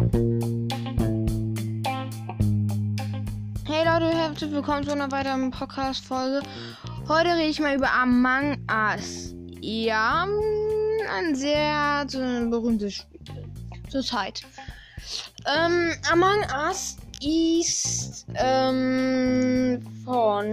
[0.00, 0.06] Hey
[3.84, 6.40] Leute, herzlich willkommen zu einer weiteren Podcast-Folge.
[7.06, 9.34] Heute rede ich mal über Among Us.
[9.60, 10.26] Ja,
[11.14, 13.44] ein sehr äh, berühmtes Spiel
[13.90, 14.40] zur Zeit.
[15.54, 20.46] Ähm, Among Us ist ähm, von.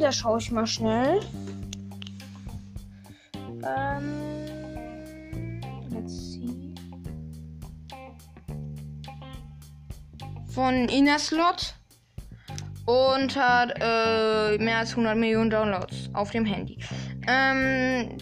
[0.00, 1.20] Da schaue ich mal schnell.
[3.62, 4.23] Ähm,
[10.54, 11.74] Von Innerslot
[12.86, 16.78] und hat äh, mehr als 100 Millionen Downloads auf dem Handy.
[17.26, 18.16] Ähm,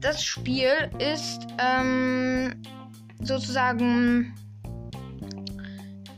[0.00, 2.60] das Spiel ist ähm,
[3.22, 4.34] sozusagen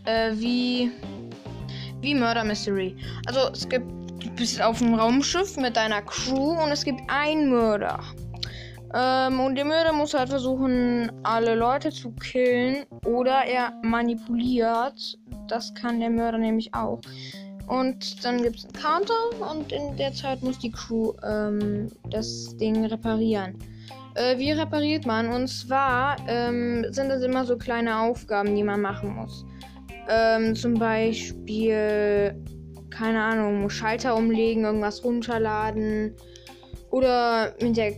[0.05, 0.91] äh, wie
[2.01, 2.97] wie Murder Mystery.
[3.27, 3.87] Also es gibt
[4.21, 8.01] du bist auf einem Raumschiff mit deiner Crew und es gibt einen Mörder.
[8.95, 15.19] Ähm, und der Mörder muss halt versuchen, alle Leute zu killen oder er manipuliert.
[15.47, 17.01] Das kann der Mörder nämlich auch.
[17.67, 22.57] Und dann gibt es einen Counter und in der Zeit muss die Crew ähm, das
[22.57, 23.59] Ding reparieren.
[24.15, 25.29] Äh, wie repariert man?
[25.29, 29.45] Und zwar ähm, sind das immer so kleine Aufgaben, die man machen muss.
[30.09, 32.35] Ähm, zum Beispiel,
[32.89, 36.17] keine Ahnung, Schalter umlegen, irgendwas runterladen.
[36.91, 37.93] Oder mit der,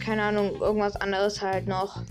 [0.00, 2.02] keine Ahnung, irgendwas anderes halt noch.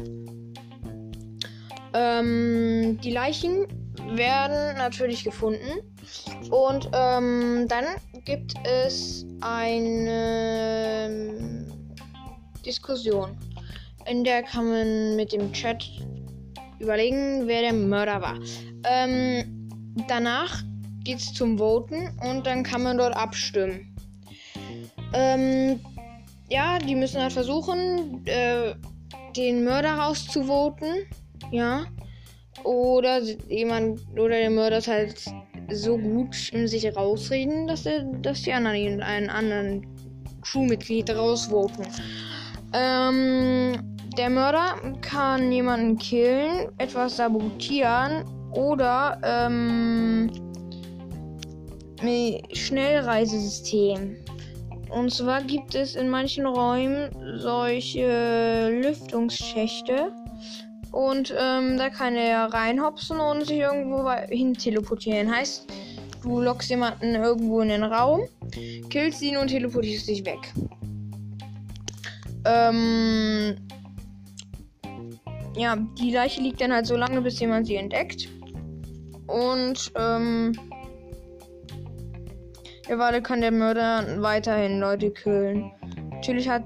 [1.93, 3.67] Ähm, die Leichen
[4.15, 5.81] werden natürlich gefunden.
[6.49, 7.85] Und ähm, dann
[8.25, 11.67] gibt es eine ähm,
[12.65, 13.37] Diskussion.
[14.09, 15.85] In der kann man mit dem Chat
[16.79, 18.39] überlegen, wer der Mörder war.
[18.83, 19.69] Ähm,
[20.07, 20.63] danach
[21.03, 23.95] geht es zum Voten und dann kann man dort abstimmen.
[25.13, 25.79] Ähm,
[26.51, 28.75] ja, die müssen halt versuchen, äh,
[29.35, 31.07] den Mörder rauszuvoten.
[31.51, 31.85] Ja.
[32.63, 35.25] Oder jemand oder der Mörder ist halt
[35.71, 39.87] so gut in sich rausreden, dass er, dass die anderen einen anderen
[40.41, 41.87] Crewmitglied rausvoten.
[42.73, 50.29] Ähm, der Mörder kann jemanden killen, etwas sabotieren oder ähm,
[52.51, 54.17] Schnellreisesystem.
[54.91, 60.11] Und zwar gibt es in manchen Räumen solche Lüftungsschächte.
[60.91, 65.33] Und ähm, da kann er reinhopsen und sich irgendwo hin teleportieren.
[65.33, 65.71] Heißt,
[66.21, 68.21] du lockst jemanden irgendwo in den Raum,
[68.89, 70.39] killst ihn und teleportierst dich weg.
[72.43, 73.55] Ähm,
[75.55, 78.27] ja, die Leiche liegt dann halt so lange, bis jemand sie entdeckt.
[79.27, 80.51] Und, ähm,
[82.97, 85.71] warte, kann der Mörder weiterhin Leute killen.
[86.11, 86.63] Natürlich hat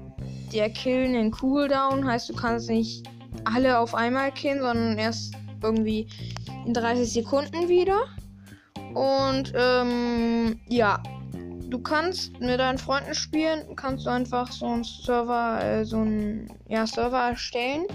[0.52, 3.08] der Kill einen Cooldown, heißt, du kannst nicht
[3.44, 6.08] alle auf einmal killen, sondern erst irgendwie
[6.66, 8.04] in 30 Sekunden wieder.
[8.94, 11.02] Und ähm, ja,
[11.68, 16.48] du kannst mit deinen Freunden spielen, kannst du einfach so einen Server, äh, so einen
[16.68, 17.86] ja, Server erstellen.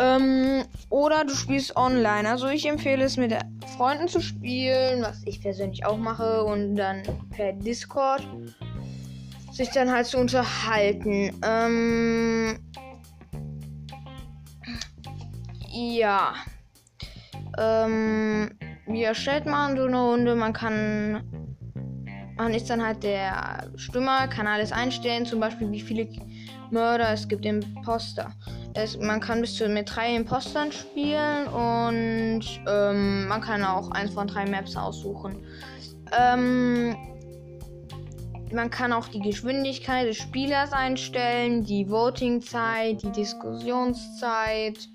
[0.00, 2.28] Ähm, oder du spielst online.
[2.28, 3.34] Also ich empfehle es mit
[3.76, 8.26] Freunden zu spielen, was ich persönlich auch mache, und dann per Discord
[9.52, 11.38] sich dann halt zu unterhalten.
[11.44, 12.58] Ähm,
[15.68, 16.34] ja.
[17.58, 20.34] Ähm, wie erstellt man so eine Runde?
[20.34, 21.24] Man kann.
[22.36, 26.08] Man ist dann halt der Stimmer, kann alles einstellen, zum Beispiel wie viele
[26.70, 28.32] Mörder es gibt Imposter.
[28.74, 34.14] Es, man kann bis zu mit drei Impostern spielen und ähm, man kann auch eins
[34.14, 35.42] von drei Maps aussuchen.
[36.16, 36.96] Ähm,
[38.52, 44.88] man kann auch die Geschwindigkeit des Spielers einstellen, die Voting-Zeit, die Diskussionszeit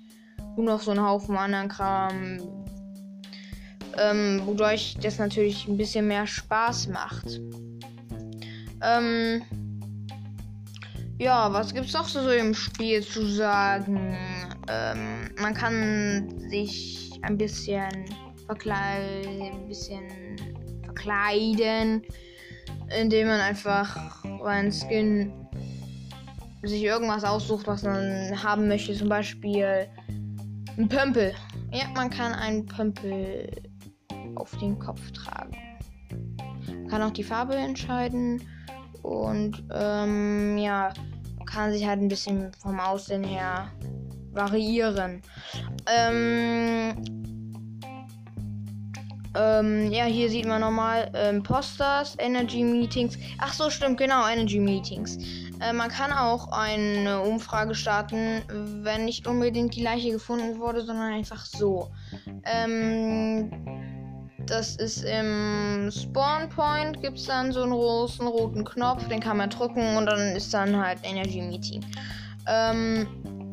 [0.56, 2.40] und noch so einen Haufen anderen Kram.
[3.98, 7.40] Ähm, wodurch das natürlich ein bisschen mehr Spaß macht.
[8.82, 9.42] Ähm,
[11.18, 14.16] ja, was gibt's noch so im Spiel zu sagen?
[14.68, 18.04] Ähm, man kann sich ein bisschen
[18.46, 20.36] verkleiden, ein bisschen
[20.84, 22.02] verkleiden,
[23.00, 25.32] indem man einfach seinen Skin
[26.62, 28.94] sich irgendwas aussucht, was man haben möchte.
[28.94, 29.88] Zum Beispiel
[30.76, 31.34] ein Pömpel.
[31.72, 33.50] Ja, man kann einen Pömpel
[34.34, 35.56] auf den Kopf tragen.
[36.68, 38.42] Man kann auch die Farbe entscheiden.
[39.02, 40.92] Und ähm, ja,
[41.56, 43.72] kann sich halt ein bisschen vom Aussehen her
[44.32, 45.22] variieren.
[45.86, 46.94] Ähm,
[49.34, 53.16] ähm, ja, hier sieht man nochmal ähm, Posters, Energy Meetings.
[53.38, 55.16] Ach so, stimmt, genau, Energy Meetings.
[55.60, 58.42] Äh, man kann auch eine Umfrage starten,
[58.82, 61.90] wenn nicht unbedingt die Leiche gefunden wurde, sondern einfach so.
[62.44, 63.50] Ähm,
[64.46, 69.36] das ist im Spawn Point gibt es dann so einen großen roten Knopf, den kann
[69.36, 71.84] man drücken und dann ist dann halt Energy Meeting.
[72.46, 73.06] Ähm,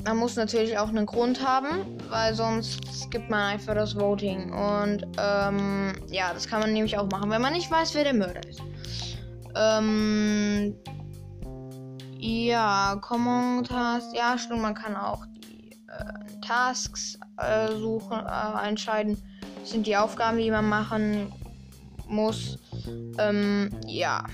[0.05, 4.51] man muss natürlich auch einen Grund haben, weil sonst gibt man einfach das Voting.
[4.51, 8.13] Und ähm, ja, das kann man nämlich auch machen, wenn man nicht weiß, wer der
[8.13, 8.61] Mörder ist.
[9.55, 10.75] Ähm,
[12.17, 14.13] ja, Common Tasks.
[14.13, 19.17] Ja, stimmt, man kann auch die äh, Tasks äh, suchen, äh, entscheiden.
[19.63, 21.31] Sind die Aufgaben, die man machen
[22.07, 22.59] muss.
[23.17, 24.25] Ähm, ja.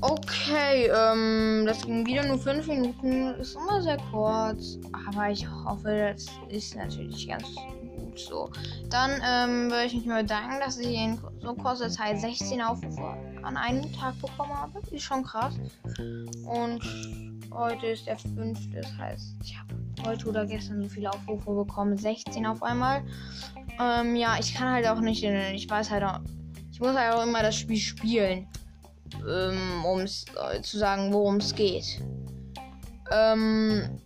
[0.00, 3.34] Okay, ähm, das ging wieder nur 5 Minuten.
[3.34, 4.78] Ist immer sehr kurz.
[5.06, 8.50] Aber ich hoffe, das ist natürlich ganz gut so.
[8.90, 13.16] Dann ähm, würde ich mich mal bedanken, dass ich in so kurzer Zeit 16 Aufrufe
[13.42, 14.80] an einem Tag bekommen habe.
[14.90, 15.54] Ist schon krass.
[16.44, 16.80] Und
[17.52, 18.58] heute ist der 5.
[18.74, 19.74] Das heißt, ich habe
[20.06, 21.96] heute oder gestern so viele Aufrufe bekommen.
[21.96, 23.02] 16 auf einmal.
[23.80, 25.22] Ähm, ja, ich kann halt auch nicht.
[25.22, 26.20] Ich weiß halt auch.
[26.70, 28.46] Ich muss halt auch immer das Spiel spielen
[29.26, 32.00] ähm, um äh, zu sagen, worum es geht.
[33.10, 34.00] Ähm,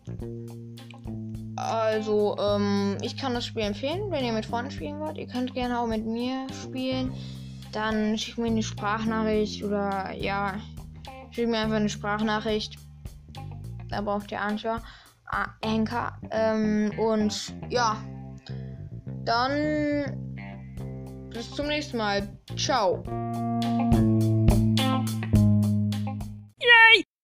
[1.56, 5.18] also, ähm, ich kann das Spiel empfehlen, wenn ihr mit Freunden spielen wollt.
[5.18, 7.12] Ihr könnt gerne auch mit mir spielen.
[7.72, 10.54] Dann schickt mir eine Sprachnachricht oder ja,
[11.30, 12.76] schickt mir einfach eine Sprachnachricht.
[13.92, 14.40] Da braucht ihr.
[15.26, 16.12] Ah, Anchor.
[16.30, 17.96] Ähm, und ja,
[19.24, 22.28] dann bis zum nächsten Mal.
[22.56, 23.02] Ciao.